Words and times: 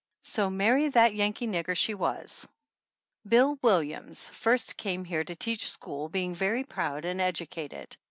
So 0.23 0.49
marry 0.49 0.89
that 0.89 1.13
Yankee 1.13 1.45
nigger 1.45 1.77
she 1.77 1.93
was!" 1.93 2.47
Bill 3.29 3.59
Williams 3.61 4.31
first 4.31 4.75
came 4.75 5.05
here 5.05 5.23
to 5.23 5.35
teach 5.35 5.69
school, 5.69 6.09
being 6.09 6.33
very 6.33 6.63
proud 6.63 7.05
and 7.05 7.21
educated. 7.21 7.95